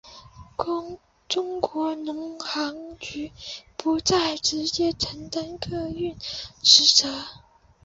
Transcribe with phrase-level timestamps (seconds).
[1.27, 3.31] 中国民航局
[3.77, 6.17] 不再直接承担客运
[6.63, 7.23] 职责。